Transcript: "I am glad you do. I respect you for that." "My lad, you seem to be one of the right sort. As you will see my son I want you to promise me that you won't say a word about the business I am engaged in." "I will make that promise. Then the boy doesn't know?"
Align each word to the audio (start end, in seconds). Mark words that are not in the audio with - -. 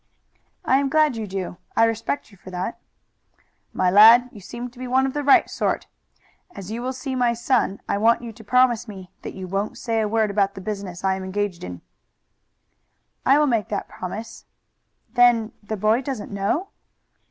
"I 0.65 0.77
am 0.77 0.89
glad 0.89 1.15
you 1.15 1.27
do. 1.27 1.57
I 1.77 1.83
respect 1.83 2.31
you 2.31 2.37
for 2.39 2.49
that." 2.49 2.79
"My 3.71 3.91
lad, 3.91 4.29
you 4.31 4.39
seem 4.41 4.67
to 4.71 4.79
be 4.79 4.87
one 4.87 5.05
of 5.05 5.13
the 5.13 5.23
right 5.23 5.47
sort. 5.47 5.85
As 6.55 6.71
you 6.71 6.81
will 6.81 6.91
see 6.91 7.13
my 7.13 7.33
son 7.33 7.79
I 7.87 7.99
want 7.99 8.23
you 8.23 8.33
to 8.33 8.43
promise 8.43 8.87
me 8.87 9.11
that 9.21 9.35
you 9.35 9.45
won't 9.47 9.77
say 9.77 10.01
a 10.01 10.07
word 10.07 10.31
about 10.31 10.55
the 10.55 10.59
business 10.61 11.03
I 11.03 11.13
am 11.13 11.23
engaged 11.23 11.63
in." 11.63 11.81
"I 13.27 13.37
will 13.37 13.45
make 13.45 13.67
that 13.69 13.87
promise. 13.89 14.45
Then 15.13 15.51
the 15.61 15.77
boy 15.77 16.01
doesn't 16.01 16.31
know?" 16.31 16.69